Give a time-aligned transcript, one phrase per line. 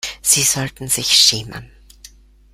[0.23, 1.69] Sie sollten sich schämen!